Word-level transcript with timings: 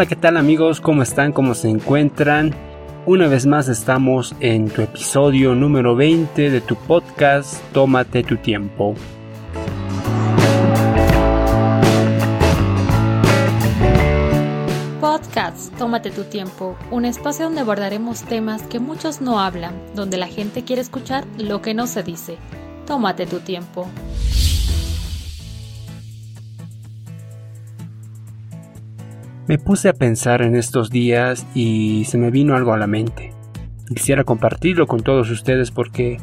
Hola, 0.00 0.08
¿qué 0.08 0.16
tal 0.16 0.38
amigos? 0.38 0.80
¿Cómo 0.80 1.02
están? 1.02 1.30
¿Cómo 1.30 1.54
se 1.54 1.68
encuentran? 1.68 2.54
Una 3.04 3.28
vez 3.28 3.44
más 3.44 3.68
estamos 3.68 4.34
en 4.40 4.70
tu 4.70 4.80
episodio 4.80 5.54
número 5.54 5.94
20 5.94 6.48
de 6.48 6.62
tu 6.62 6.74
podcast 6.74 7.62
Tómate 7.74 8.22
tu 8.22 8.38
tiempo. 8.38 8.94
Podcast 15.02 15.76
Tómate 15.76 16.10
tu 16.10 16.24
tiempo, 16.24 16.78
un 16.90 17.04
espacio 17.04 17.44
donde 17.44 17.60
abordaremos 17.60 18.22
temas 18.22 18.62
que 18.62 18.80
muchos 18.80 19.20
no 19.20 19.38
hablan, 19.38 19.74
donde 19.94 20.16
la 20.16 20.28
gente 20.28 20.64
quiere 20.64 20.80
escuchar 20.80 21.26
lo 21.36 21.60
que 21.60 21.74
no 21.74 21.86
se 21.86 22.02
dice. 22.02 22.38
Tómate 22.86 23.26
tu 23.26 23.40
tiempo. 23.40 23.86
Me 29.50 29.58
puse 29.58 29.88
a 29.88 29.94
pensar 29.94 30.42
en 30.42 30.54
estos 30.54 30.90
días 30.90 31.44
y 31.56 32.04
se 32.04 32.18
me 32.18 32.30
vino 32.30 32.54
algo 32.54 32.72
a 32.72 32.78
la 32.78 32.86
mente. 32.86 33.32
Quisiera 33.92 34.22
compartirlo 34.22 34.86
con 34.86 35.00
todos 35.00 35.28
ustedes 35.28 35.72
porque 35.72 36.18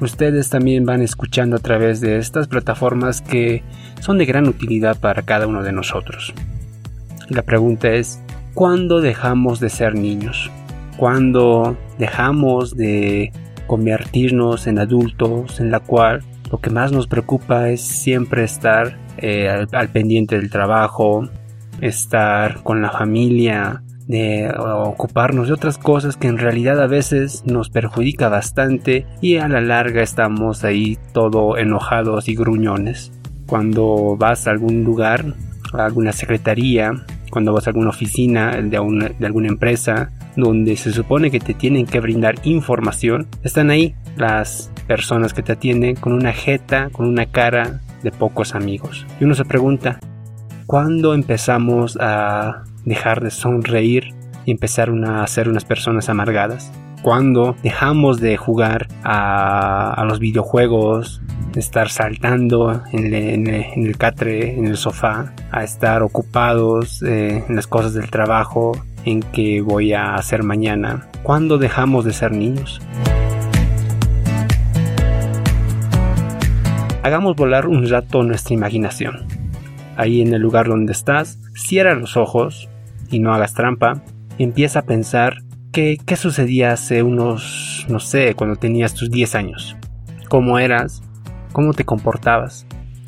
ustedes 0.00 0.48
también 0.48 0.86
van 0.86 1.02
escuchando 1.02 1.56
a 1.56 1.58
través 1.58 2.00
de 2.00 2.16
estas 2.16 2.48
plataformas 2.48 3.20
que 3.20 3.62
son 4.00 4.16
de 4.16 4.24
gran 4.24 4.48
utilidad 4.48 4.98
para 4.98 5.20
cada 5.20 5.46
uno 5.46 5.62
de 5.62 5.72
nosotros. 5.72 6.32
La 7.28 7.42
pregunta 7.42 7.90
es, 7.90 8.22
¿cuándo 8.54 9.02
dejamos 9.02 9.60
de 9.60 9.68
ser 9.68 9.94
niños? 9.94 10.50
¿Cuándo 10.96 11.76
dejamos 11.98 12.74
de 12.74 13.32
convertirnos 13.66 14.66
en 14.66 14.78
adultos 14.78 15.60
en 15.60 15.70
la 15.70 15.80
cual 15.80 16.22
lo 16.50 16.56
que 16.58 16.70
más 16.70 16.90
nos 16.90 17.06
preocupa 17.06 17.68
es 17.68 17.82
siempre 17.82 18.44
estar 18.44 18.96
eh, 19.18 19.50
al, 19.50 19.68
al 19.72 19.90
pendiente 19.90 20.36
del 20.36 20.48
trabajo, 20.48 21.28
estar 21.82 22.62
con 22.62 22.80
la 22.80 22.90
familia, 22.90 23.82
de 24.06 24.52
ocuparnos 24.58 25.48
de 25.48 25.54
otras 25.54 25.78
cosas 25.78 26.16
que 26.16 26.28
en 26.28 26.38
realidad 26.38 26.80
a 26.80 26.86
veces 26.86 27.44
nos 27.46 27.70
perjudica 27.70 28.28
bastante 28.28 29.06
y 29.20 29.36
a 29.36 29.48
la 29.48 29.60
larga 29.60 30.02
estamos 30.02 30.64
ahí 30.64 30.98
todo 31.12 31.56
enojados 31.56 32.28
y 32.28 32.34
gruñones. 32.34 33.12
Cuando 33.46 34.16
vas 34.18 34.46
a 34.46 34.50
algún 34.50 34.84
lugar, 34.84 35.34
a 35.72 35.84
alguna 35.84 36.12
secretaría, 36.12 36.92
cuando 37.30 37.52
vas 37.52 37.66
a 37.66 37.70
alguna 37.70 37.90
oficina 37.90 38.56
de, 38.56 39.14
de 39.18 39.26
alguna 39.26 39.48
empresa 39.48 40.10
donde 40.36 40.76
se 40.76 40.92
supone 40.92 41.30
que 41.30 41.40
te 41.40 41.54
tienen 41.54 41.86
que 41.86 42.00
brindar 42.00 42.34
información, 42.44 43.26
están 43.42 43.70
ahí 43.70 43.94
las 44.16 44.70
personas 44.86 45.32
que 45.32 45.42
te 45.42 45.52
atienden 45.52 45.96
con 45.96 46.12
una 46.12 46.32
jeta, 46.32 46.90
con 46.90 47.06
una 47.06 47.26
cara 47.26 47.80
de 48.02 48.10
pocos 48.10 48.54
amigos. 48.54 49.06
Y 49.20 49.24
uno 49.24 49.34
se 49.34 49.44
pregunta, 49.44 50.00
¿Cuándo 50.66 51.12
empezamos 51.14 51.98
a 52.00 52.62
dejar 52.84 53.20
de 53.20 53.30
sonreír 53.30 54.14
y 54.46 54.52
empezar 54.52 54.90
a 55.06 55.26
ser 55.26 55.48
unas 55.48 55.64
personas 55.64 56.08
amargadas? 56.08 56.72
Cuando 57.02 57.56
dejamos 57.64 58.20
de 58.20 58.36
jugar 58.36 58.86
a, 59.02 60.04
los 60.06 60.20
videojuegos, 60.20 61.20
de 61.52 61.60
estar 61.60 61.88
saltando 61.88 62.80
en, 62.92 63.46
el 63.48 63.98
catre, 63.98 64.56
en 64.56 64.66
el 64.66 64.76
sofá, 64.76 65.32
a 65.50 65.64
estar 65.64 66.02
ocupados 66.02 67.02
eh, 67.02 67.44
en 67.48 67.56
las 67.56 67.66
cosas 67.66 67.94
del 67.94 68.08
trabajo, 68.08 68.72
en 69.04 69.20
qué 69.20 69.60
voy 69.60 69.92
a 69.92 70.14
hacer 70.14 70.44
mañana. 70.44 71.08
¿Cuándo 71.24 71.58
dejamos 71.58 72.04
de 72.04 72.12
ser 72.12 72.30
niños? 72.32 72.80
Hagamos 77.02 77.34
volar 77.34 77.66
un 77.66 77.88
rato 77.88 78.22
nuestra 78.22 78.54
imaginación 78.54 79.41
ahí 79.96 80.20
en 80.22 80.34
el 80.34 80.42
lugar 80.42 80.68
donde 80.68 80.92
estás, 80.92 81.38
cierra 81.54 81.94
los 81.94 82.16
ojos 82.16 82.68
y 83.10 83.18
no 83.18 83.34
hagas 83.34 83.54
trampa. 83.54 84.02
empieza 84.38 84.80
a 84.80 84.86
pensar 84.86 85.38
qué, 85.72 85.98
qué 86.04 86.16
sucedía 86.16 86.72
hace 86.72 87.02
unos, 87.02 87.86
no 87.88 88.00
sé, 88.00 88.34
cuando 88.34 88.56
tenías 88.56 88.94
tus 88.94 89.10
10 89.10 89.34
años. 89.34 89.76
¿Cómo 90.28 90.58
eras? 90.58 91.02
¿Cómo 91.52 91.74
te 91.74 91.84
comportabas? 91.84 92.66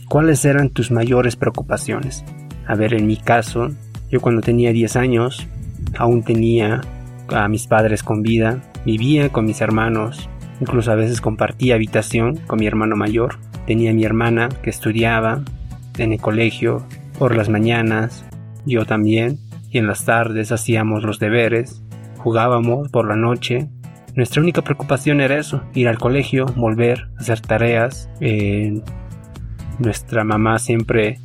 ¿Cuáles 0.09 0.45
eran 0.45 0.71
tus 0.71 0.91
mayores 0.91 1.37
preocupaciones? 1.37 2.25
A 2.67 2.75
ver, 2.75 2.95
en 2.95 3.07
mi 3.07 3.17
caso, 3.17 3.71
yo 4.11 4.21
cuando 4.21 4.43
tenía 4.43 4.73
10 4.73 4.97
años, 4.97 5.47
aún 5.99 6.23
tenía 6.23 6.83
a 7.29 7.49
mis 7.49 7.67
padres 7.67 8.03
con 8.03 8.23
vida, 8.23 8.63
vivía 8.85 9.31
con 9.31 9.47
mis 9.47 9.61
hermanos, 9.61 10.29
incluso 10.61 10.93
a 10.93 10.97
veces 10.97 11.21
compartía 11.21 11.75
habitación 11.75 12.37
con 12.47 12.61
mi 12.61 12.67
hermano 12.67 12.97
mayor, 12.97 13.39
tenía 13.67 13.91
a 13.91 13.95
mi 13.95 14.05
hermana 14.05 14.49
que 14.63 14.71
estudiaba, 14.71 15.43
en 15.99 16.13
el 16.13 16.21
colegio, 16.21 16.87
por 17.19 17.37
las 17.37 17.49
mañanas, 17.49 18.25
yo 18.67 18.85
también, 18.85 19.39
y 19.71 19.79
en 19.79 19.87
las 19.87 20.05
tardes 20.05 20.53
hacíamos 20.53 21.03
los 21.03 21.19
deberes, 21.19 21.83
jugábamos 22.19 22.89
por 22.91 23.09
la 23.09 23.17
noche. 23.17 23.69
Nuestra 24.15 24.41
única 24.43 24.63
preocupación 24.63 25.21
era 25.21 25.39
eso, 25.39 25.63
ir 25.75 25.89
al 25.89 25.99
colegio, 25.99 26.47
volver, 26.57 27.09
hacer 27.19 27.41
tareas. 27.41 28.09
Eh, 28.21 28.81
nuestra 29.79 30.25
mamá 30.25 30.59
siempre 30.59 31.19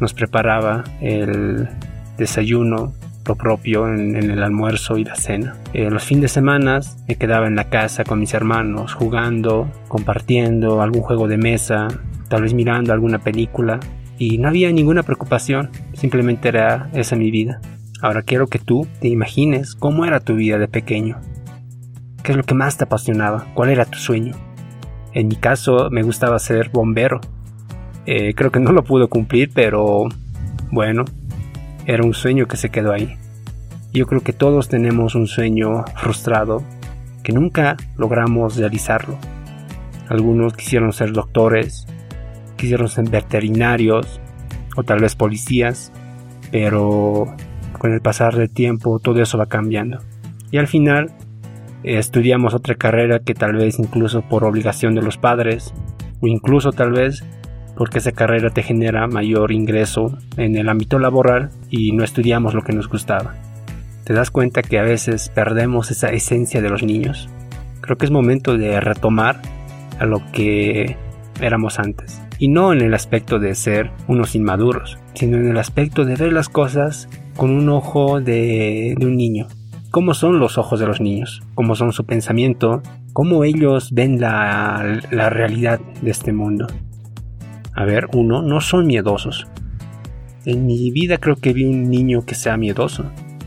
nos 0.00 0.12
preparaba 0.12 0.84
el 1.00 1.68
desayuno, 2.18 2.92
lo 3.26 3.36
propio 3.36 3.88
en, 3.88 4.16
el 4.16 4.42
almuerzo 4.42 4.96
y 4.96 5.04
la 5.04 5.14
cena. 5.14 5.56
En 5.72 5.92
los 5.92 6.04
fines 6.04 6.22
de 6.22 6.28
semana 6.28 6.80
me 7.06 7.16
quedaba 7.16 7.46
en 7.46 7.56
la 7.56 7.68
casa 7.68 8.04
con 8.04 8.20
mis 8.20 8.34
hermanos, 8.34 8.94
jugando, 8.94 9.70
compartiendo 9.88 10.82
algún 10.82 11.02
juego 11.02 11.28
de 11.28 11.36
mesa, 11.36 11.88
tal 12.28 12.42
vez 12.42 12.54
mirando 12.54 12.92
alguna 12.92 13.18
película 13.18 13.80
y 14.18 14.38
no 14.38 14.48
había 14.48 14.70
ninguna 14.72 15.02
preocupación, 15.02 15.70
simplemente 15.94 16.48
era 16.48 16.90
esa 16.92 17.16
mi 17.16 17.30
vida. 17.30 17.60
Ahora 18.02 18.22
quiero 18.22 18.46
que 18.48 18.58
tú 18.58 18.86
te 19.00 19.08
imagines 19.08 19.74
cómo 19.74 20.04
era 20.04 20.20
tu 20.20 20.34
vida 20.34 20.58
de 20.58 20.68
pequeño. 20.68 21.20
¿Qué 22.22 22.32
es 22.32 22.36
lo 22.36 22.44
que 22.44 22.54
más 22.54 22.76
te 22.76 22.84
apasionaba? 22.84 23.46
¿Cuál 23.54 23.70
era 23.70 23.84
tu 23.84 23.98
sueño? 23.98 24.34
En 25.14 25.28
mi 25.28 25.36
caso 25.36 25.88
me 25.90 26.02
gustaba 26.02 26.38
ser 26.38 26.70
bombero. 26.70 27.20
Eh, 28.06 28.34
creo 28.34 28.50
que 28.50 28.60
no 28.60 28.72
lo 28.72 28.84
pude 28.84 29.06
cumplir, 29.06 29.50
pero 29.54 30.08
bueno, 30.70 31.04
era 31.86 32.04
un 32.04 32.14
sueño 32.14 32.46
que 32.46 32.56
se 32.56 32.70
quedó 32.70 32.92
ahí. 32.92 33.16
Yo 33.92 34.06
creo 34.06 34.20
que 34.20 34.32
todos 34.32 34.68
tenemos 34.68 35.14
un 35.14 35.26
sueño 35.26 35.84
frustrado 35.96 36.62
que 37.22 37.32
nunca 37.32 37.76
logramos 37.96 38.56
realizarlo. 38.56 39.18
Algunos 40.08 40.54
quisieron 40.54 40.92
ser 40.92 41.12
doctores, 41.12 41.86
quisieron 42.58 42.88
ser 42.88 43.08
veterinarios 43.08 44.20
o 44.76 44.82
tal 44.82 45.00
vez 45.00 45.16
policías, 45.16 45.90
pero 46.52 47.34
con 47.78 47.92
el 47.94 48.02
pasar 48.02 48.36
del 48.36 48.50
tiempo 48.50 48.98
todo 48.98 49.22
eso 49.22 49.38
va 49.38 49.46
cambiando. 49.46 50.00
Y 50.50 50.58
al 50.58 50.66
final 50.66 51.12
estudiamos 51.82 52.52
otra 52.52 52.74
carrera 52.74 53.20
que 53.20 53.34
tal 53.34 53.54
vez 53.54 53.78
incluso 53.78 54.20
por 54.22 54.44
obligación 54.44 54.94
de 54.94 55.02
los 55.02 55.16
padres 55.16 55.72
o 56.20 56.26
incluso 56.26 56.72
tal 56.72 56.92
vez 56.92 57.24
porque 57.76 57.98
esa 57.98 58.12
carrera 58.12 58.50
te 58.50 58.62
genera 58.62 59.06
mayor 59.06 59.52
ingreso 59.52 60.18
en 60.36 60.56
el 60.56 60.68
ámbito 60.68 60.98
laboral 60.98 61.50
y 61.70 61.92
no 61.92 62.02
estudiamos 62.02 62.52
lo 62.52 62.62
que 62.62 62.72
nos 62.72 62.88
gustaba. 62.88 63.36
Te 64.04 64.14
das 64.14 64.30
cuenta 64.30 64.62
que 64.62 64.78
a 64.78 64.82
veces 64.82 65.28
perdemos 65.28 65.90
esa 65.90 66.08
esencia 66.08 66.60
de 66.60 66.70
los 66.70 66.82
niños. 66.82 67.28
Creo 67.80 67.96
que 67.96 68.06
es 68.06 68.10
momento 68.10 68.56
de 68.56 68.80
retomar 68.80 69.40
a 70.00 70.06
lo 70.06 70.20
que 70.32 70.96
éramos 71.40 71.78
antes 71.78 72.20
y 72.38 72.48
no 72.48 72.72
en 72.72 72.80
el 72.80 72.94
aspecto 72.94 73.38
de 73.38 73.54
ser 73.54 73.90
unos 74.06 74.34
inmaduros, 74.34 74.98
sino 75.14 75.36
en 75.36 75.48
el 75.48 75.58
aspecto 75.58 76.04
de 76.04 76.16
ver 76.16 76.32
las 76.32 76.48
cosas 76.48 77.08
con 77.36 77.50
un 77.50 77.68
ojo 77.68 78.20
de, 78.20 78.96
un 79.00 79.16
niño. 79.16 79.48
¿Cómo 79.90 80.14
son 80.14 80.38
los 80.38 80.58
ojos 80.58 80.80
de 80.80 80.86
los 80.86 81.00
niños? 81.00 81.42
¿Cómo 81.54 81.74
son 81.74 81.92
su 81.92 82.04
pensamiento? 82.04 82.82
¿Cómo 83.12 83.42
ellos 83.44 83.92
ven 83.92 84.20
la, 84.20 85.00
realidad 85.10 85.80
de 86.02 86.10
este 86.10 86.32
mundo? 86.32 86.66
A 87.74 87.84
ver, 87.84 88.08
uno, 88.12 88.42
no 88.42 88.60
son 88.60 88.86
miedosos. 88.86 89.46
En 90.44 90.66
mi 90.66 90.90
vida 90.90 91.18
creo 91.18 91.36
que 91.36 91.52
vi 91.52 91.64
un 91.64 91.90
niño 91.90 92.24
que 92.24 92.34
sea 92.34 92.56
miedoso. 92.56 93.04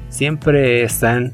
Siempre 0.10 0.84
están 0.84 1.34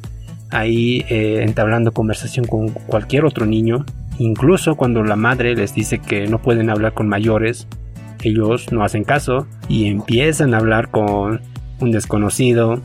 ahí 0.51 1.03
eh, 1.09 1.41
entablando 1.41 1.91
conversación 1.91 2.45
con 2.45 2.69
cualquier 2.69 3.25
otro 3.25 3.45
niño 3.45 3.85
Incluso 4.19 4.75
cuando 4.75 5.03
la 5.03 5.15
madre 5.15 5.55
les 5.55 5.73
dice 5.75 5.99
que 5.99 6.27
no 6.27 6.41
pueden 6.41 6.69
hablar 6.69 6.93
con 6.93 7.07
mayores, 7.07 7.67
ellos 8.23 8.71
no 8.71 8.83
hacen 8.83 9.03
caso 9.03 9.47
y 9.69 9.87
empiezan 9.87 10.53
a 10.53 10.57
hablar 10.57 10.89
con 10.89 11.41
un 11.79 11.91
desconocido. 11.91 12.81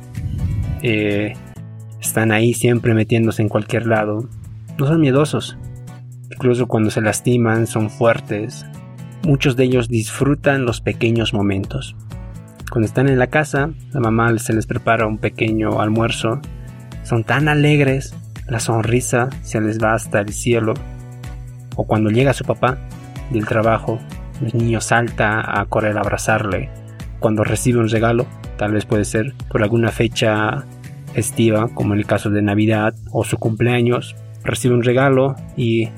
Eh, 0.82 1.34
están 2.00 2.32
ahí 2.32 2.52
siempre 2.52 2.92
metiéndose 2.92 3.40
en 3.40 3.48
cualquier 3.48 3.86
lado. 3.86 4.28
No 4.78 4.86
son 4.86 5.00
miedosos. 5.00 5.56
Incluso 6.30 6.66
cuando 6.66 6.90
se 6.90 7.00
lastiman 7.00 7.66
son 7.66 7.88
fuertes. 7.88 8.66
Muchos 9.24 9.56
de 9.56 9.64
ellos 9.64 9.88
disfrutan 9.88 10.66
los 10.66 10.80
pequeños 10.80 11.32
momentos. 11.32 11.96
Cuando 12.70 12.86
están 12.86 13.08
en 13.08 13.18
la 13.18 13.28
casa, 13.28 13.70
la 13.92 14.00
mamá 14.00 14.36
se 14.38 14.52
les 14.52 14.66
prepara 14.66 15.06
un 15.06 15.18
pequeño 15.18 15.80
almuerzo. 15.80 16.40
Son 17.04 17.24
tan 17.24 17.48
alegres, 17.48 18.14
la 18.48 18.60
sonrisa 18.60 19.30
se 19.42 19.60
les 19.60 19.78
va 19.78 19.94
hasta 19.94 20.20
el 20.20 20.32
cielo 20.32 20.74
o 21.76 21.84
cuando 21.84 22.10
llega 22.10 22.32
su 22.32 22.44
papá 22.44 22.78
del 23.30 23.46
trabajo, 23.46 23.98
el 24.44 24.58
niño 24.58 24.80
salta 24.80 25.60
a 25.60 25.64
correr 25.66 25.96
a 25.96 26.00
abrazarle. 26.00 26.70
Cuando 27.20 27.44
recibe 27.44 27.78
un 27.78 27.88
regalo, 27.88 28.26
tal 28.56 28.72
vez 28.72 28.84
puede 28.84 29.04
ser 29.04 29.34
por 29.50 29.62
alguna 29.62 29.90
fecha 29.90 30.64
estiva, 31.14 31.68
como 31.74 31.94
en 31.94 32.00
el 32.00 32.06
caso 32.06 32.30
de 32.30 32.42
Navidad 32.42 32.94
o 33.10 33.24
su 33.24 33.38
cumpleaños, 33.38 34.16
recibe 34.44 34.74
un 34.74 34.82
regalo 34.82 35.36
y 35.56 35.88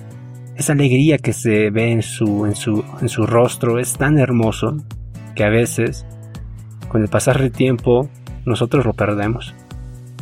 esa 0.56 0.73
alegría 0.73 1.19
que 1.19 1.32
se 1.32 1.71
ve 1.71 1.91
en 1.91 2.03
su, 2.03 2.47
en 2.47 2.55
su, 2.55 2.85
en 3.00 3.09
su 3.09 3.26
rostro 3.26 3.79
es 3.79 3.94
tan 3.94 4.19
hermoso 4.19 4.76
que 5.35 5.44
a 5.44 5.49
veces, 5.49 6.06
con 6.88 7.03
el 7.03 7.09
pasar 7.09 7.41
del 7.41 7.50
tiempo, 7.50 8.09
nosotros 8.44 8.85
lo 8.85 8.93
perdemos. 8.93 9.55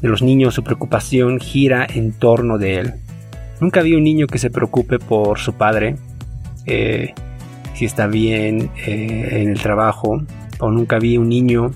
De 0.01 0.09
los 0.09 0.23
niños 0.23 0.55
su 0.55 0.65
preocupación 0.65 1.39
gira 1.39 1.87
en 1.89 2.13
torno 2.13 2.59
de 2.59 2.79
él. 2.79 2.95
Nunca 3.63 3.81
vi 3.81 3.95
un 3.95 4.03
niño 4.03 4.27
que 4.27 4.41
se 4.41 4.51
preocupe 4.51 4.99
por 4.99 5.39
su 5.39 5.53
padre, 5.53 5.95
eh, 6.67 7.15
si 7.75 7.85
está 7.85 8.09
bien 8.09 8.73
eh, 8.85 9.41
en 9.41 9.51
el 9.51 9.61
trabajo, 9.61 10.21
o 10.59 10.71
nunca 10.73 10.99
vi 10.99 11.17
un 11.17 11.29
niño 11.29 11.71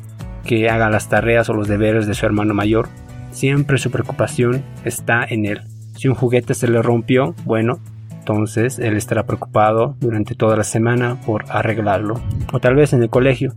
que 0.44 0.68
haga 0.68 0.90
las 0.90 1.08
tareas 1.08 1.48
o 1.48 1.54
los 1.54 1.68
deberes 1.68 2.08
de 2.08 2.14
su 2.14 2.26
hermano 2.26 2.54
mayor. 2.54 2.88
Siempre 3.30 3.78
su 3.78 3.92
preocupación 3.92 4.64
está 4.84 5.24
en 5.24 5.46
él. 5.46 5.60
Si 5.94 6.08
un 6.08 6.16
juguete 6.16 6.54
se 6.54 6.66
le 6.66 6.82
rompió, 6.82 7.36
bueno, 7.44 7.78
entonces 8.18 8.80
él 8.80 8.96
estará 8.96 9.24
preocupado 9.24 9.94
durante 10.00 10.34
toda 10.34 10.56
la 10.56 10.64
semana 10.64 11.20
por 11.24 11.44
arreglarlo. 11.50 12.20
O 12.52 12.58
tal 12.58 12.74
vez 12.74 12.94
en 12.94 13.02
el 13.04 13.10
colegio 13.10 13.54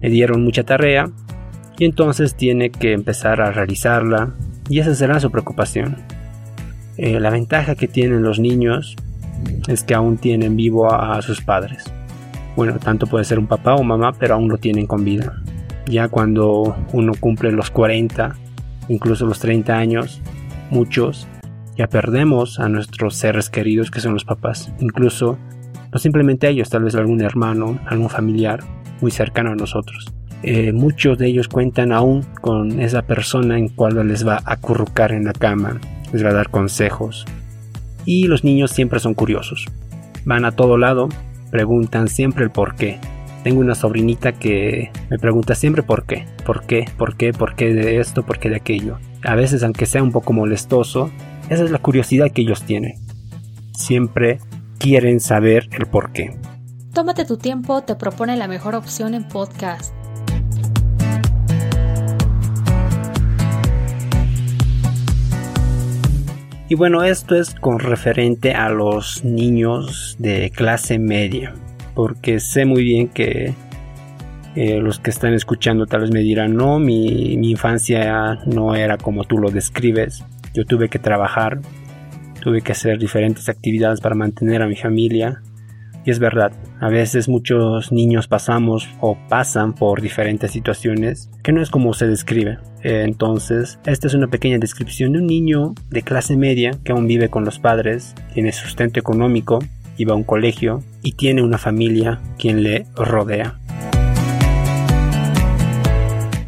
le 0.00 0.10
dieron 0.10 0.42
mucha 0.42 0.64
tarea 0.64 1.12
y 1.78 1.84
entonces 1.84 2.34
tiene 2.34 2.70
que 2.70 2.92
empezar 2.92 3.40
a 3.40 3.52
realizarla 3.52 4.34
y 4.68 4.80
esa 4.80 4.96
será 4.96 5.20
su 5.20 5.30
preocupación. 5.30 6.21
Eh, 6.96 7.20
la 7.20 7.30
ventaja 7.30 7.74
que 7.74 7.88
tienen 7.88 8.22
los 8.22 8.38
niños 8.38 8.96
es 9.68 9.82
que 9.82 9.94
aún 9.94 10.18
tienen 10.18 10.56
vivo 10.56 10.92
a, 10.92 11.20
sus 11.22 11.40
padres. 11.40 11.84
Bueno, 12.56 12.78
tanto 12.78 13.06
puede 13.06 13.24
ser 13.24 13.38
un 13.38 13.46
papá 13.46 13.74
o 13.74 13.82
mamá, 13.82 14.12
pero 14.12 14.34
aún 14.34 14.48
lo 14.48 14.58
tienen 14.58 14.86
con 14.86 15.04
vida. 15.04 15.42
Ya 15.86 16.08
cuando 16.08 16.76
uno 16.92 17.12
cumple 17.18 17.50
los 17.50 17.70
40, 17.70 18.36
incluso 18.88 19.26
los 19.26 19.40
30 19.40 19.76
años, 19.76 20.20
muchos 20.70 21.26
ya 21.76 21.86
perdemos 21.86 22.60
a 22.60 22.68
nuestros 22.68 23.16
seres 23.16 23.48
queridos 23.48 23.90
que 23.90 24.00
son 24.00 24.12
los 24.12 24.24
papás. 24.24 24.70
Incluso 24.80 25.38
no 25.92 25.98
simplemente 25.98 26.48
ellos, 26.48 26.70
tal 26.70 26.84
vez 26.84 26.94
algún 26.94 27.20
hermano, 27.20 27.78
algún 27.86 28.10
familiar 28.10 28.60
muy 29.00 29.10
cercano 29.10 29.50
a 29.50 29.54
nosotros. 29.54 30.12
Eh, 30.42 30.72
muchos 30.72 31.18
de 31.18 31.28
ellos 31.28 31.48
cuentan 31.48 31.92
aún 31.92 32.24
con 32.40 32.80
esa 32.80 33.02
persona 33.02 33.58
en 33.58 33.68
cual 33.68 34.06
les 34.08 34.26
va 34.26 34.36
a 34.44 34.54
acurrucar 34.54 35.12
en 35.12 35.24
la 35.24 35.32
cama, 35.32 35.80
les 36.12 36.24
va 36.24 36.30
a 36.30 36.34
dar 36.34 36.50
consejos. 36.50 37.24
Y 38.04 38.24
los 38.26 38.44
niños 38.44 38.70
siempre 38.70 39.00
son 39.00 39.14
curiosos. 39.14 39.66
Van 40.24 40.44
a 40.44 40.52
todo 40.52 40.76
lado, 40.76 41.08
preguntan 41.50 42.08
siempre 42.08 42.44
el 42.44 42.50
por 42.50 42.74
qué. 42.74 42.98
Tengo 43.44 43.60
una 43.60 43.74
sobrinita 43.74 44.32
que 44.32 44.90
me 45.10 45.18
pregunta 45.18 45.54
siempre 45.54 45.82
por 45.82 46.06
qué, 46.06 46.26
por 46.44 46.64
qué, 46.64 46.84
por 46.96 47.16
qué, 47.16 47.32
por 47.32 47.56
qué 47.56 47.74
de 47.74 47.98
esto, 47.98 48.24
por 48.24 48.38
qué 48.38 48.50
de 48.50 48.56
aquello. 48.56 48.98
A 49.24 49.34
veces, 49.34 49.62
aunque 49.62 49.86
sea 49.86 50.02
un 50.02 50.12
poco 50.12 50.32
molestoso, 50.32 51.10
esa 51.48 51.64
es 51.64 51.70
la 51.70 51.78
curiosidad 51.78 52.30
que 52.30 52.42
ellos 52.42 52.62
tienen. 52.62 52.94
Siempre 53.72 54.38
quieren 54.78 55.20
saber 55.20 55.68
el 55.72 55.86
por 55.86 56.12
qué. 56.12 56.36
Tómate 56.92 57.24
tu 57.24 57.36
tiempo, 57.36 57.82
te 57.82 57.96
propone 57.96 58.36
la 58.36 58.48
mejor 58.48 58.74
opción 58.74 59.14
en 59.14 59.26
podcast. 59.26 59.94
Y 66.68 66.74
bueno, 66.74 67.02
esto 67.02 67.34
es 67.34 67.54
con 67.54 67.78
referente 67.78 68.52
a 68.52 68.70
los 68.70 69.24
niños 69.24 70.16
de 70.18 70.50
clase 70.50 70.98
media, 70.98 71.54
porque 71.94 72.40
sé 72.40 72.64
muy 72.64 72.82
bien 72.82 73.08
que 73.08 73.54
eh, 74.54 74.80
los 74.80 74.98
que 74.98 75.10
están 75.10 75.34
escuchando 75.34 75.86
tal 75.86 76.02
vez 76.02 76.10
me 76.10 76.20
dirán, 76.20 76.56
no, 76.56 76.78
mi, 76.78 77.36
mi 77.36 77.50
infancia 77.50 78.38
no 78.46 78.74
era 78.74 78.96
como 78.96 79.24
tú 79.24 79.38
lo 79.38 79.50
describes, 79.50 80.24
yo 80.54 80.64
tuve 80.64 80.88
que 80.88 80.98
trabajar, 80.98 81.60
tuve 82.40 82.62
que 82.62 82.72
hacer 82.72 82.98
diferentes 82.98 83.48
actividades 83.48 84.00
para 84.00 84.14
mantener 84.14 84.62
a 84.62 84.66
mi 84.66 84.76
familia, 84.76 85.42
y 86.04 86.10
es 86.10 86.18
verdad, 86.18 86.52
a 86.80 86.88
veces 86.88 87.28
muchos 87.28 87.92
niños 87.92 88.26
pasamos 88.26 88.88
o 89.00 89.16
pasan 89.28 89.72
por 89.72 90.00
diferentes 90.00 90.50
situaciones 90.50 91.30
que 91.42 91.52
no 91.52 91.62
es 91.62 91.70
como 91.70 91.94
se 91.94 92.06
describe. 92.06 92.58
Entonces, 92.82 93.78
esta 93.86 94.08
es 94.08 94.14
una 94.14 94.26
pequeña 94.26 94.58
descripción 94.58 95.12
de 95.12 95.20
un 95.20 95.26
niño 95.26 95.74
de 95.90 96.02
clase 96.02 96.36
media 96.36 96.72
que 96.84 96.92
aún 96.92 97.06
vive 97.06 97.28
con 97.28 97.44
los 97.44 97.60
padres, 97.60 98.14
tiene 98.34 98.50
sustento 98.52 98.98
económico, 98.98 99.60
iba 99.96 100.14
a 100.14 100.16
un 100.16 100.24
colegio 100.24 100.82
y 101.02 101.12
tiene 101.12 101.42
una 101.42 101.58
familia 101.58 102.20
quien 102.38 102.64
le 102.64 102.86
rodea. 102.96 103.58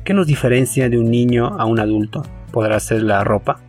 ¿Qué 0.02 0.12
nos 0.12 0.26
diferencia 0.26 0.88
de 0.88 0.98
un 0.98 1.10
niño 1.10 1.46
a 1.58 1.64
un 1.64 1.78
adulto? 1.78 2.24
¿Podrá 2.50 2.80
ser 2.80 3.02
la 3.02 3.22
ropa? 3.22 3.60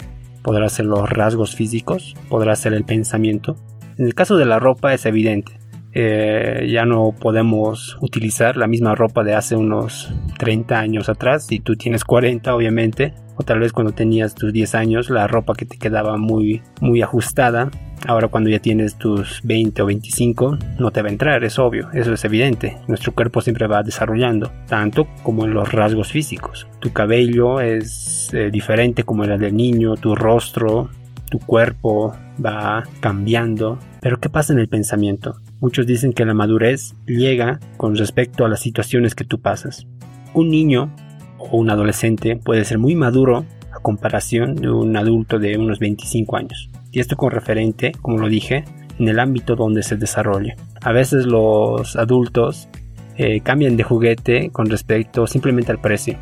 ¿Podrá 0.41 0.67
ser 0.69 0.85
los 0.85 1.09
rasgos 1.09 1.55
físicos? 1.55 2.15
¿Podrá 2.29 2.55
ser 2.55 2.73
el 2.73 2.83
pensamiento? 2.83 3.55
En 3.97 4.05
el 4.05 4.15
caso 4.15 4.35
de 4.35 4.45
la 4.45 4.59
ropa 4.59 4.93
es 4.93 5.05
evidente. 5.05 5.53
Eh, 5.97 6.67
ya 6.69 6.85
no 6.85 7.15
podemos 7.17 7.97
utilizar 8.01 8.57
la 8.57 8.67
misma 8.67 8.95
ropa 8.95 9.23
de 9.23 9.33
hace 9.33 9.55
unos 9.55 10.13
30 10.37 10.77
años 10.77 11.07
atrás. 11.07 11.47
Si 11.47 11.61
tú 11.61 11.77
tienes 11.77 12.03
40, 12.03 12.53
obviamente, 12.53 13.13
o 13.37 13.43
tal 13.43 13.59
vez 13.59 13.71
cuando 13.71 13.93
tenías 13.93 14.35
tus 14.35 14.51
10 14.51 14.75
años, 14.75 15.09
la 15.09 15.25
ropa 15.27 15.53
que 15.55 15.65
te 15.65 15.77
quedaba 15.77 16.17
muy, 16.17 16.61
muy 16.81 17.01
ajustada. 17.01 17.71
Ahora 18.07 18.27
cuando 18.27 18.49
ya 18.49 18.59
tienes 18.59 18.97
tus 18.97 19.39
20 19.43 19.81
o 19.81 19.85
25, 19.85 20.57
no 20.79 20.91
te 20.91 21.01
va 21.01 21.07
a 21.07 21.11
entrar, 21.11 21.43
es 21.45 21.57
obvio, 21.57 21.89
eso 21.93 22.13
es 22.13 22.25
evidente. 22.25 22.77
Nuestro 22.87 23.13
cuerpo 23.13 23.39
siempre 23.39 23.67
va 23.67 23.81
desarrollando, 23.81 24.51
tanto 24.67 25.07
como 25.23 25.45
en 25.45 25.53
los 25.53 25.71
rasgos 25.71 26.11
físicos. 26.11 26.67
Tu 26.81 26.91
cabello 26.91 27.61
es 27.61 28.29
eh, 28.33 28.51
diferente 28.51 29.03
como 29.03 29.23
era 29.23 29.37
del 29.37 29.55
niño, 29.55 29.95
tu 29.95 30.13
rostro, 30.13 30.89
tu 31.29 31.39
cuerpo 31.39 32.13
va 32.43 32.83
cambiando. 32.99 33.79
Pero 34.01 34.19
¿qué 34.19 34.29
pasa 34.29 34.53
en 34.53 34.59
el 34.59 34.67
pensamiento? 34.67 35.37
Muchos 35.65 35.87
dicen 35.87 36.13
que 36.13 36.25
la 36.25 36.35
madurez 36.35 36.93
llega 37.07 37.59
con 37.77 37.95
respecto 37.95 38.45
a 38.45 38.47
las 38.47 38.59
situaciones 38.59 39.15
que 39.15 39.23
tú 39.23 39.41
pasas. 39.41 39.87
Un 40.35 40.49
niño 40.49 40.93
o 41.39 41.57
un 41.57 41.71
adolescente 41.71 42.35
puede 42.35 42.63
ser 42.65 42.77
muy 42.77 42.93
maduro 42.93 43.45
a 43.73 43.79
comparación 43.79 44.53
de 44.53 44.69
un 44.69 44.95
adulto 44.95 45.39
de 45.39 45.57
unos 45.57 45.79
25 45.79 46.37
años. 46.37 46.69
Y 46.91 46.99
esto 46.99 47.15
con 47.15 47.31
referente, 47.31 47.93
como 47.99 48.19
lo 48.19 48.29
dije, 48.29 48.63
en 48.99 49.07
el 49.07 49.19
ámbito 49.19 49.55
donde 49.55 49.81
se 49.81 49.95
desarrolla. 49.97 50.55
A 50.83 50.91
veces 50.91 51.25
los 51.25 51.95
adultos 51.95 52.69
eh, 53.17 53.39
cambian 53.39 53.75
de 53.75 53.81
juguete 53.81 54.51
con 54.51 54.69
respecto 54.69 55.25
simplemente 55.25 55.71
al 55.71 55.81
precio. 55.81 56.15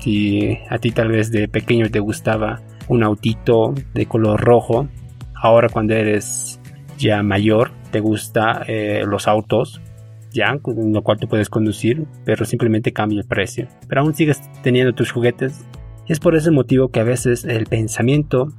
Si 0.00 0.58
a 0.68 0.76
ti 0.76 0.90
tal 0.90 1.08
vez 1.08 1.30
de 1.30 1.48
pequeño 1.48 1.88
te 1.90 2.00
gustaba 2.00 2.60
un 2.88 3.02
autito 3.02 3.72
de 3.94 4.04
color 4.04 4.38
rojo, 4.38 4.88
ahora 5.34 5.70
cuando 5.70 5.94
eres 5.94 6.60
ya 6.98 7.22
mayor 7.22 7.79
te 7.90 8.00
gusta 8.00 8.62
eh, 8.66 9.02
los 9.06 9.28
autos, 9.28 9.80
ya, 10.32 10.58
con 10.58 10.92
lo 10.92 11.02
cual 11.02 11.18
tú 11.18 11.28
puedes 11.28 11.48
conducir, 11.48 12.06
pero 12.24 12.44
simplemente 12.44 12.92
cambia 12.92 13.20
el 13.20 13.26
precio. 13.26 13.68
Pero 13.88 14.02
aún 14.02 14.14
sigues 14.14 14.40
teniendo 14.62 14.92
tus 14.92 15.10
juguetes. 15.10 15.64
Es 16.06 16.20
por 16.20 16.34
ese 16.34 16.50
motivo 16.50 16.88
que 16.88 17.00
a 17.00 17.04
veces 17.04 17.44
el 17.44 17.66
pensamiento 17.66 18.52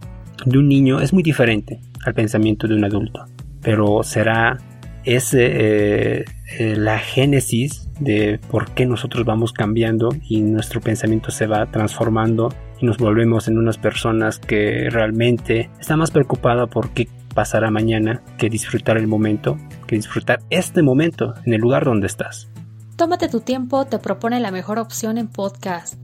de 0.45 0.57
un 0.57 0.67
niño 0.67 1.01
es 1.01 1.13
muy 1.13 1.23
diferente 1.23 1.79
al 2.05 2.13
pensamiento 2.13 2.67
de 2.67 2.75
un 2.75 2.85
adulto. 2.85 3.25
Pero 3.61 4.03
será 4.03 4.57
ese 5.03 5.45
eh, 5.45 6.25
eh, 6.59 6.75
la 6.75 6.99
génesis 6.99 7.89
de 7.99 8.39
por 8.49 8.71
qué 8.71 8.85
nosotros 8.85 9.25
vamos 9.25 9.53
cambiando 9.53 10.09
y 10.27 10.41
nuestro 10.41 10.81
pensamiento 10.81 11.31
se 11.31 11.47
va 11.47 11.65
transformando 11.71 12.49
y 12.79 12.85
nos 12.85 12.97
volvemos 12.97 13.47
en 13.47 13.57
unas 13.57 13.77
personas 13.77 14.39
que 14.39 14.89
realmente 14.89 15.69
están 15.79 15.99
más 15.99 16.11
preocupadas 16.11 16.69
por 16.69 16.89
qué 16.91 17.07
pasará 17.33 17.71
mañana 17.71 18.21
que 18.37 18.49
disfrutar 18.49 18.97
el 18.97 19.07
momento, 19.07 19.57
que 19.87 19.95
disfrutar 19.95 20.39
este 20.49 20.81
momento 20.81 21.33
en 21.45 21.53
el 21.53 21.61
lugar 21.61 21.85
donde 21.85 22.07
estás. 22.07 22.49
Tómate 22.95 23.29
tu 23.29 23.41
tiempo, 23.41 23.85
te 23.85 23.99
propone 23.99 24.39
la 24.39 24.51
mejor 24.51 24.77
opción 24.77 25.17
en 25.17 25.27
podcast. 25.27 25.95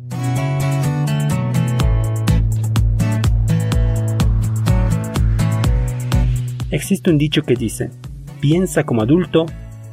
Existe 6.70 7.10
un 7.10 7.18
dicho 7.18 7.44
que 7.44 7.56
dice, 7.56 7.92
piensa 8.42 8.84
como 8.84 9.04
adulto 9.04 9.46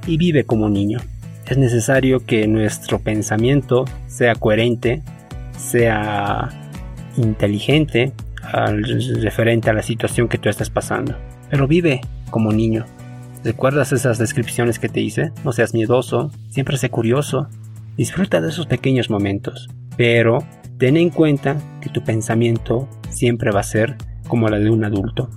y 0.07 0.17
vive 0.17 0.45
como 0.45 0.69
niño. 0.69 0.99
Es 1.47 1.59
necesario 1.59 2.25
que 2.25 2.49
nuestro 2.49 2.99
pensamiento 3.01 3.85
sea 4.07 4.35
coherente, 4.35 5.03
sea 5.57 6.49
inteligente 7.17 8.13
al 8.53 8.85
referente 9.21 9.71
a 9.71 9.73
la 9.73 9.83
situación 9.83 10.29
que 10.29 10.39
tú 10.39 10.49
estás 10.49 10.71
pasando. 10.71 11.17
Pero 11.51 11.67
vive 11.67 12.01
como 12.31 12.53
niño. 12.53 12.85
¿Recuerdas 13.45 13.93
esas 13.93 14.19
descripciones 14.19 14.79
que 14.79 14.89
te 14.89 15.01
hice? 15.01 15.33
No 15.45 15.53
seas 15.53 15.75
miedoso, 15.75 16.31
siempre 16.51 16.77
sé 16.77 16.91
curioso. 16.91 17.49
Disfruta 17.97 18.41
de 18.41 18.49
esos 18.49 18.67
pequeños 18.67 19.11
momentos. 19.11 19.69
Pero 19.97 20.39
ten 20.79 20.97
en 20.97 21.11
cuenta 21.11 21.57
que 21.81 21.91
tu 21.91 22.03
pensamiento 22.03 22.89
siempre 23.11 23.51
va 23.51 23.61
a 23.61 23.65
ser 23.65 23.97
como 24.29 24.49
la 24.49 24.59
de 24.59 24.71
un 24.71 24.85
adulto. 24.85 25.31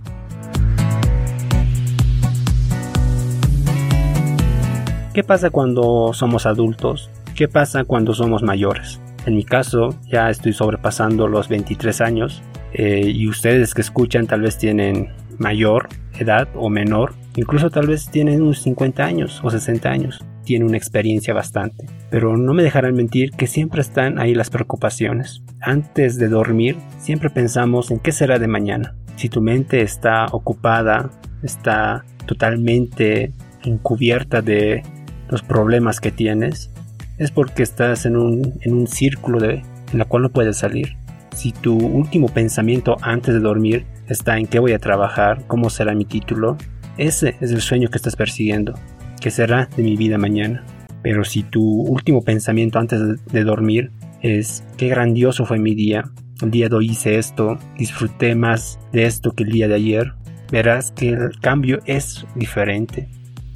¿Qué 5.13 5.23
pasa 5.23 5.49
cuando 5.49 6.11
somos 6.13 6.45
adultos? 6.45 7.09
¿Qué 7.35 7.47
pasa 7.47 7.83
cuando 7.83 8.13
somos 8.13 8.43
mayores? 8.43 9.01
En 9.25 9.35
mi 9.35 9.43
caso, 9.43 9.89
ya 10.07 10.29
estoy 10.29 10.53
sobrepasando 10.53 11.27
los 11.27 11.49
23 11.49 12.01
años 12.01 12.41
eh, 12.77 13.11
y 13.13 13.27
ustedes 13.27 13.73
que 13.73 13.81
escuchan 13.81 14.27
tal 14.27 14.41
vez 14.41 14.57
tienen 14.57 15.09
mayor 15.39 15.89
edad 16.19 16.47
o 16.55 16.69
menor, 16.69 17.13
incluso 17.35 17.69
tal 17.69 17.87
vez 17.87 18.09
tienen 18.09 18.41
unos 18.41 18.61
50 18.61 19.03
años 19.03 19.41
o 19.43 19.49
60 19.49 19.89
años, 19.89 20.23
tienen 20.43 20.67
una 20.67 20.77
experiencia 20.77 21.33
bastante. 21.33 21.85
Pero 22.09 22.37
no 22.37 22.53
me 22.53 22.63
dejarán 22.63 22.95
mentir 22.95 23.31
que 23.31 23.47
siempre 23.47 23.81
están 23.81 24.19
ahí 24.19 24.35
las 24.35 24.49
preocupaciones. 24.49 25.41
Antes 25.59 26.17
de 26.17 26.27
dormir, 26.27 26.77
siempre 26.99 27.29
pensamos 27.29 27.91
en 27.91 27.99
qué 27.99 28.11
será 28.11 28.39
de 28.39 28.47
mañana. 28.47 28.95
Si 29.15 29.27
tu 29.27 29.41
mente 29.41 29.81
está 29.81 30.27
ocupada, 30.31 31.09
está 31.41 32.05
totalmente 32.27 33.31
encubierta 33.63 34.41
de 34.41 34.83
los 35.29 35.41
problemas 35.41 35.99
que 35.99 36.11
tienes, 36.11 36.71
es 37.17 37.31
porque 37.31 37.63
estás 37.63 38.05
en 38.05 38.15
un, 38.15 38.53
en 38.61 38.75
un 38.75 38.87
círculo 38.87 39.39
de, 39.39 39.63
en 39.91 39.97
la 39.97 40.05
cual 40.05 40.23
no 40.23 40.29
puedes 40.29 40.57
salir. 40.57 40.95
Si 41.37 41.51
tu 41.51 41.77
último 41.77 42.29
pensamiento 42.29 42.97
antes 43.03 43.31
de 43.31 43.39
dormir 43.39 43.85
está 44.07 44.39
en 44.39 44.47
qué 44.47 44.57
voy 44.57 44.71
a 44.71 44.79
trabajar, 44.79 45.45
cómo 45.45 45.69
será 45.69 45.93
mi 45.93 46.03
título, 46.03 46.57
ese 46.97 47.35
es 47.39 47.51
el 47.51 47.61
sueño 47.61 47.89
que 47.89 47.97
estás 47.97 48.15
persiguiendo, 48.15 48.73
que 49.21 49.29
será 49.29 49.69
de 49.77 49.83
mi 49.83 49.95
vida 49.95 50.17
mañana. 50.17 50.65
Pero 51.03 51.23
si 51.23 51.43
tu 51.43 51.63
último 51.63 52.23
pensamiento 52.23 52.79
antes 52.79 53.23
de 53.23 53.43
dormir 53.43 53.91
es 54.23 54.63
qué 54.77 54.87
grandioso 54.87 55.45
fue 55.45 55.59
mi 55.59 55.75
día, 55.75 56.05
el 56.41 56.49
día 56.49 56.69
de 56.69 56.75
hoy 56.75 56.87
hice 56.87 57.19
esto, 57.19 57.59
disfruté 57.77 58.33
más 58.33 58.79
de 58.91 59.05
esto 59.05 59.33
que 59.33 59.43
el 59.43 59.51
día 59.51 59.67
de 59.67 59.75
ayer, 59.75 60.13
verás 60.51 60.89
que 60.89 61.09
el 61.09 61.39
cambio 61.39 61.81
es 61.85 62.25
diferente. 62.33 63.09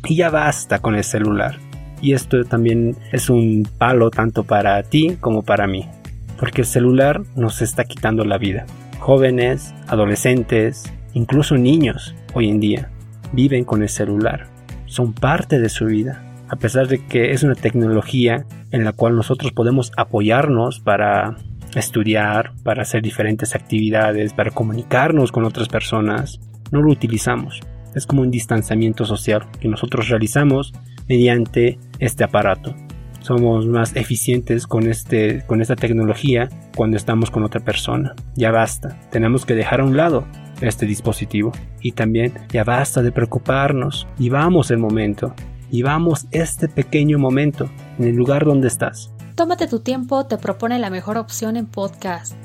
Y 0.07 0.17
ya 0.17 0.29
basta 0.29 0.77
con 0.77 0.93
el 0.93 1.03
celular. 1.03 1.57
Y 1.99 2.13
esto 2.13 2.43
también 2.43 2.95
es 3.11 3.27
un 3.27 3.67
palo 3.79 4.11
tanto 4.11 4.43
para 4.43 4.83
ti 4.83 5.17
como 5.19 5.41
para 5.41 5.65
mí. 5.65 5.87
Porque 6.41 6.61
el 6.61 6.67
celular 6.67 7.21
nos 7.35 7.61
está 7.61 7.83
quitando 7.83 8.25
la 8.25 8.39
vida. 8.39 8.65
Jóvenes, 8.97 9.75
adolescentes, 9.87 10.91
incluso 11.13 11.55
niños 11.55 12.15
hoy 12.33 12.49
en 12.49 12.59
día 12.59 12.89
viven 13.31 13.63
con 13.63 13.83
el 13.83 13.89
celular. 13.89 14.47
Son 14.87 15.13
parte 15.13 15.59
de 15.59 15.69
su 15.69 15.85
vida. 15.85 16.23
A 16.49 16.55
pesar 16.55 16.87
de 16.87 17.05
que 17.05 17.31
es 17.31 17.43
una 17.43 17.53
tecnología 17.53 18.47
en 18.71 18.83
la 18.83 18.91
cual 18.91 19.15
nosotros 19.15 19.51
podemos 19.51 19.91
apoyarnos 19.97 20.79
para 20.79 21.37
estudiar, 21.75 22.53
para 22.63 22.81
hacer 22.81 23.03
diferentes 23.03 23.53
actividades, 23.53 24.33
para 24.33 24.49
comunicarnos 24.49 25.31
con 25.31 25.45
otras 25.45 25.69
personas, 25.69 26.39
no 26.71 26.81
lo 26.81 26.91
utilizamos. 26.91 27.59
Es 27.93 28.07
como 28.07 28.23
un 28.23 28.31
distanciamiento 28.31 29.05
social 29.05 29.45
que 29.59 29.67
nosotros 29.67 30.09
realizamos 30.09 30.73
mediante 31.07 31.77
este 31.99 32.23
aparato. 32.23 32.73
Somos 33.21 33.67
más 33.67 33.95
eficientes 33.95 34.65
con, 34.65 34.87
este, 34.87 35.43
con 35.45 35.61
esta 35.61 35.75
tecnología 35.75 36.49
cuando 36.75 36.97
estamos 36.97 37.29
con 37.29 37.43
otra 37.43 37.61
persona. 37.61 38.15
Ya 38.35 38.51
basta, 38.51 38.99
tenemos 39.11 39.45
que 39.45 39.53
dejar 39.53 39.81
a 39.81 39.85
un 39.85 39.95
lado 39.95 40.25
este 40.59 40.85
dispositivo. 40.85 41.51
Y 41.81 41.91
también 41.91 42.33
ya 42.51 42.63
basta 42.63 43.01
de 43.01 43.11
preocuparnos. 43.11 44.07
Y 44.17 44.29
vamos 44.29 44.71
el 44.71 44.79
momento. 44.79 45.33
Y 45.69 45.83
vamos 45.83 46.27
este 46.31 46.67
pequeño 46.67 47.19
momento 47.19 47.69
en 47.99 48.05
el 48.05 48.15
lugar 48.15 48.45
donde 48.45 48.67
estás. 48.67 49.11
Tómate 49.35 49.67
tu 49.67 49.79
tiempo, 49.79 50.25
te 50.25 50.37
propone 50.37 50.79
la 50.79 50.89
mejor 50.89 51.17
opción 51.17 51.57
en 51.57 51.65
podcast. 51.67 52.35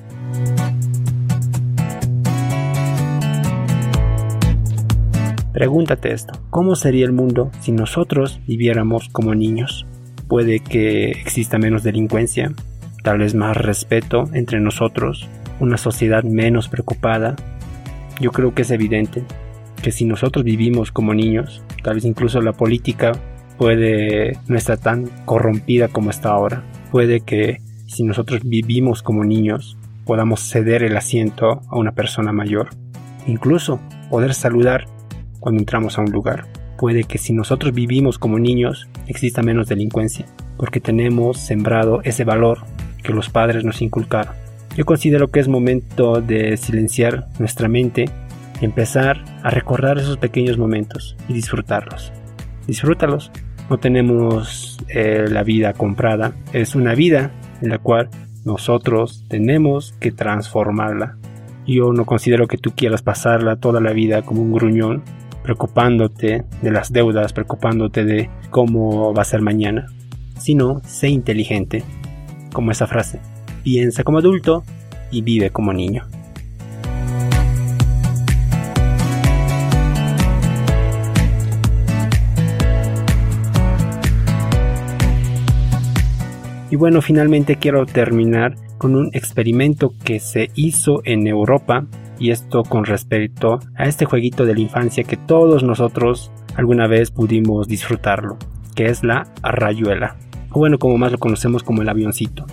Pregúntate 5.52 6.12
esto, 6.12 6.34
¿cómo 6.50 6.76
sería 6.76 7.06
el 7.06 7.12
mundo 7.12 7.50
si 7.60 7.72
nosotros 7.72 8.40
viviéramos 8.46 9.08
como 9.08 9.34
niños? 9.34 9.86
Puede 10.28 10.60
que 10.60 11.10
exista 11.10 11.58
menos 11.58 11.82
delincuencia, 11.82 12.52
tal 13.02 13.18
vez 13.18 13.34
más 13.34 13.56
respeto 13.56 14.28
entre 14.32 14.60
nosotros, 14.60 15.28
una 15.60 15.76
sociedad 15.76 16.24
menos 16.24 16.68
preocupada. 16.68 17.36
Yo 18.20 18.32
creo 18.32 18.54
que 18.54 18.62
es 18.62 18.70
evidente 18.70 19.22
que 19.82 19.92
si 19.92 20.04
nosotros 20.04 20.44
vivimos 20.44 20.90
como 20.90 21.14
niños, 21.14 21.62
tal 21.82 21.94
vez 21.94 22.04
incluso 22.04 22.40
la 22.40 22.52
política 22.52 23.12
puede 23.56 24.38
no 24.48 24.56
estar 24.56 24.78
tan 24.78 25.08
corrompida 25.24 25.88
como 25.88 26.10
está 26.10 26.30
ahora. 26.30 26.64
Puede 26.90 27.20
que 27.20 27.58
si 27.86 28.02
nosotros 28.02 28.40
vivimos 28.44 29.02
como 29.02 29.24
niños, 29.24 29.76
podamos 30.04 30.40
ceder 30.40 30.82
el 30.82 30.96
asiento 30.96 31.62
a 31.68 31.76
una 31.76 31.92
persona 31.92 32.32
mayor. 32.32 32.70
Incluso 33.26 33.80
poder 34.10 34.34
saludar 34.34 34.86
cuando 35.40 35.60
entramos 35.60 35.98
a 35.98 36.02
un 36.02 36.10
lugar. 36.10 36.46
Puede 36.78 37.04
que 37.04 37.18
si 37.18 37.32
nosotros 37.32 37.72
vivimos 37.72 38.18
como 38.18 38.38
niños 38.38 38.88
exista 39.06 39.42
menos 39.42 39.68
delincuencia, 39.68 40.26
porque 40.56 40.80
tenemos 40.80 41.38
sembrado 41.38 42.00
ese 42.04 42.24
valor 42.24 42.58
que 43.02 43.12
los 43.12 43.30
padres 43.30 43.64
nos 43.64 43.80
inculcaron. 43.82 44.34
Yo 44.76 44.84
considero 44.84 45.28
que 45.28 45.40
es 45.40 45.48
momento 45.48 46.20
de 46.20 46.56
silenciar 46.58 47.28
nuestra 47.38 47.68
mente 47.68 48.06
y 48.60 48.64
empezar 48.64 49.24
a 49.42 49.50
recordar 49.50 49.98
esos 49.98 50.18
pequeños 50.18 50.58
momentos 50.58 51.16
y 51.28 51.32
disfrutarlos. 51.32 52.12
Disfrútalos. 52.66 53.30
No 53.70 53.78
tenemos 53.78 54.78
eh, 54.88 55.24
la 55.28 55.42
vida 55.42 55.72
comprada, 55.72 56.34
es 56.52 56.74
una 56.74 56.94
vida 56.94 57.32
en 57.62 57.70
la 57.70 57.78
cual 57.78 58.10
nosotros 58.44 59.24
tenemos 59.28 59.94
que 59.98 60.12
transformarla. 60.12 61.16
Yo 61.66 61.92
no 61.92 62.04
considero 62.04 62.46
que 62.46 62.58
tú 62.58 62.72
quieras 62.76 63.02
pasarla 63.02 63.56
toda 63.56 63.80
la 63.80 63.92
vida 63.92 64.22
como 64.22 64.42
un 64.42 64.52
gruñón 64.52 65.02
preocupándote 65.46 66.44
de 66.60 66.70
las 66.72 66.92
deudas, 66.92 67.32
preocupándote 67.32 68.04
de 68.04 68.28
cómo 68.50 69.14
va 69.14 69.22
a 69.22 69.24
ser 69.24 69.42
mañana, 69.42 69.86
sino 70.36 70.82
sé 70.84 71.08
inteligente, 71.08 71.84
como 72.52 72.72
esa 72.72 72.88
frase. 72.88 73.20
Piensa 73.62 74.02
como 74.02 74.18
adulto 74.18 74.64
y 75.12 75.22
vive 75.22 75.50
como 75.50 75.72
niño. 75.72 76.04
Y 86.68 86.74
bueno, 86.74 87.00
finalmente 87.02 87.54
quiero 87.54 87.86
terminar 87.86 88.56
con 88.78 88.96
un 88.96 89.10
experimento 89.12 89.94
que 90.02 90.18
se 90.18 90.50
hizo 90.56 91.02
en 91.04 91.28
Europa 91.28 91.86
y 92.18 92.30
esto 92.30 92.62
con 92.62 92.84
respecto 92.84 93.60
a 93.76 93.86
este 93.86 94.04
jueguito 94.04 94.44
de 94.44 94.54
la 94.54 94.60
infancia 94.60 95.04
que 95.04 95.16
todos 95.16 95.62
nosotros 95.62 96.30
alguna 96.54 96.86
vez 96.86 97.10
pudimos 97.10 97.68
disfrutarlo, 97.68 98.38
que 98.74 98.86
es 98.86 99.02
la 99.02 99.26
rayuela, 99.42 100.16
o 100.50 100.58
bueno, 100.58 100.78
como 100.78 100.98
más 100.98 101.12
lo 101.12 101.18
conocemos 101.18 101.62
como 101.62 101.82
el 101.82 101.88
avioncito. 101.88 102.46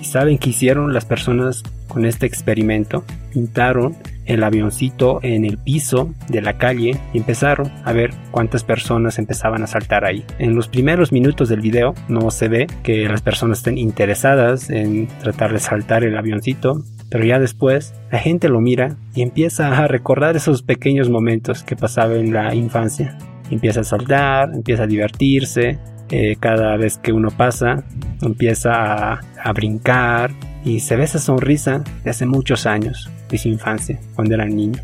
¿Y 0.00 0.04
saben 0.04 0.38
qué 0.38 0.50
hicieron 0.50 0.92
las 0.92 1.04
personas 1.04 1.62
con 1.88 2.04
este 2.04 2.26
experimento? 2.26 3.04
Pintaron 3.32 3.96
el 4.26 4.44
avioncito 4.44 5.20
en 5.22 5.44
el 5.44 5.58
piso 5.58 6.14
de 6.28 6.42
la 6.42 6.58
calle 6.58 6.98
y 7.12 7.18
empezaron 7.18 7.70
a 7.84 7.92
ver 7.92 8.10
cuántas 8.30 8.64
personas 8.64 9.18
empezaban 9.18 9.62
a 9.62 9.66
saltar 9.66 10.04
ahí. 10.04 10.24
En 10.38 10.54
los 10.54 10.68
primeros 10.68 11.12
minutos 11.12 11.48
del 11.48 11.60
video 11.60 11.94
no 12.08 12.30
se 12.30 12.48
ve 12.48 12.66
que 12.82 13.08
las 13.08 13.22
personas 13.22 13.58
estén 13.58 13.78
interesadas 13.78 14.70
en 14.70 15.08
tratar 15.20 15.52
de 15.52 15.60
saltar 15.60 16.04
el 16.04 16.16
avioncito, 16.16 16.82
pero 17.10 17.24
ya 17.24 17.38
después 17.38 17.94
la 18.10 18.18
gente 18.18 18.48
lo 18.48 18.60
mira 18.60 18.96
y 19.14 19.22
empieza 19.22 19.76
a 19.78 19.88
recordar 19.88 20.36
esos 20.36 20.62
pequeños 20.62 21.08
momentos 21.08 21.62
que 21.62 21.76
pasaba 21.76 22.14
en 22.16 22.32
la 22.32 22.54
infancia. 22.54 23.16
Empieza 23.50 23.80
a 23.80 23.84
saltar, 23.84 24.50
empieza 24.52 24.82
a 24.82 24.86
divertirse, 24.88 25.78
eh, 26.10 26.36
cada 26.38 26.76
vez 26.76 26.98
que 26.98 27.12
uno 27.12 27.30
pasa 27.30 27.82
empieza 28.22 29.14
a, 29.14 29.20
a, 29.42 29.52
brincar 29.52 30.30
y 30.64 30.78
se 30.78 30.94
ve 30.94 31.02
esa 31.02 31.18
sonrisa 31.18 31.82
de 32.04 32.10
hace 32.10 32.26
muchos 32.26 32.64
años, 32.66 33.10
de 33.28 33.38
su 33.38 33.48
infancia, 33.48 33.98
cuando 34.14 34.34
era 34.34 34.44
niño. 34.46 34.80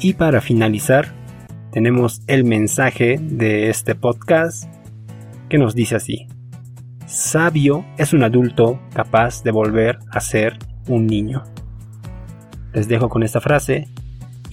Y 0.00 0.12
para 0.12 0.42
finalizar, 0.42 1.14
tenemos 1.72 2.20
el 2.26 2.44
mensaje 2.44 3.18
de 3.18 3.70
este 3.70 3.94
podcast 3.94 4.64
que 5.48 5.56
nos 5.56 5.74
dice 5.74 5.96
así. 5.96 6.28
Sabio 7.06 7.86
es 7.96 8.12
un 8.12 8.22
adulto 8.22 8.80
capaz 8.92 9.42
de 9.42 9.50
volver 9.50 9.98
a 10.10 10.20
ser 10.20 10.58
un 10.88 11.06
niño. 11.06 11.42
Les 12.74 12.86
dejo 12.86 13.08
con 13.08 13.22
esta 13.22 13.40
frase 13.40 13.88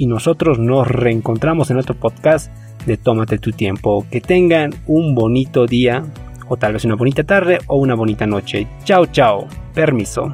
y 0.02 0.08
nosotros 0.08 0.58
nos 0.58 0.88
reencontramos 0.88 1.70
en 1.70 1.78
otro 1.78 1.94
podcast 1.94 2.52
de 2.88 2.98
Tómate 2.98 3.38
tu 3.38 3.52
tiempo. 3.52 4.04
Que 4.10 4.20
tengan 4.20 4.74
un 4.88 5.14
bonito 5.14 5.68
día 5.68 6.04
o 6.48 6.58
tal 6.58 6.74
vez 6.74 6.86
una 6.86 6.96
bonita 6.96 7.24
tarde 7.24 7.60
o 7.68 7.78
una 7.78 7.94
bonita 7.94 8.26
noche. 8.26 8.68
Chao, 8.84 9.06
chao. 9.06 9.46
Permiso. 9.76 10.34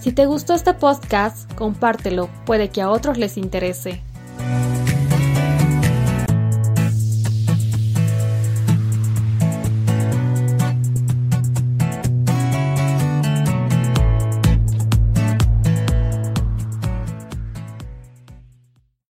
Si 0.00 0.12
te 0.12 0.24
gustó 0.24 0.54
este 0.54 0.72
podcast, 0.72 1.52
compártelo, 1.52 2.30
puede 2.46 2.70
que 2.70 2.80
a 2.80 2.88
otros 2.88 3.18
les 3.18 3.36
interese. 3.36 4.00